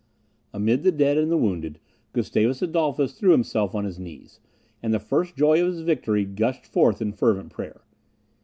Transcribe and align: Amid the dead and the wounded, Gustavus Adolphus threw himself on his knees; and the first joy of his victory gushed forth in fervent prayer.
Amid 0.51 0.81
the 0.81 0.91
dead 0.91 1.19
and 1.19 1.31
the 1.31 1.37
wounded, 1.37 1.79
Gustavus 2.11 2.63
Adolphus 2.63 3.13
threw 3.13 3.33
himself 3.33 3.75
on 3.75 3.85
his 3.85 3.99
knees; 3.99 4.39
and 4.81 4.91
the 4.95 4.99
first 4.99 5.35
joy 5.35 5.61
of 5.61 5.67
his 5.73 5.81
victory 5.81 6.25
gushed 6.25 6.65
forth 6.65 7.03
in 7.03 7.11
fervent 7.13 7.51
prayer. 7.51 7.81